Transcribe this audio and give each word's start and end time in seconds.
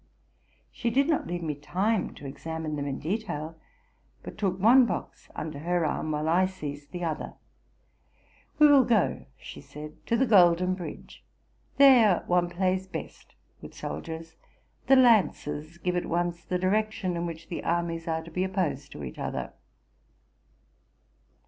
She 0.71 0.89
did 0.89 1.07
not 1.07 1.27
leave 1.27 1.43
me 1.43 1.53
time 1.53 2.15
to 2.15 2.25
examine 2.25 2.75
them 2.75 2.87
in 2.87 2.97
detail, 2.97 3.55
but 4.23 4.35
took 4.35 4.57
one 4.59 4.87
box 4.87 5.29
under 5.35 5.59
her 5.59 5.85
arm, 5.85 6.09
while 6.11 6.27
I 6.27 6.47
seized 6.47 6.91
the 6.91 7.03
other. 7.03 7.35
'+ 8.09 8.57
We 8.57 8.65
will 8.65 8.83
go,'' 8.83 9.27
she 9.37 9.61
said, 9.61 10.03
'+ 10.05 10.05
to 10.07 10.17
the 10.17 10.25
golden 10.25 10.73
bridge. 10.73 11.23
There 11.77 12.23
one 12.25 12.49
plays 12.49 12.87
best 12.87 13.35
with 13.61 13.75
soldiers: 13.75 14.37
the 14.87 14.95
lances 14.95 15.77
give 15.77 15.95
at 15.95 16.07
once 16.07 16.43
the 16.43 16.57
direction 16.57 17.15
in 17.15 17.27
which 17.27 17.49
the 17.49 17.63
armies 17.63 18.07
are 18.07 18.23
to 18.23 18.31
be 18.31 18.43
opposed 18.43 18.91
to 18.93 19.03
each 19.03 19.19
other. 19.19 19.53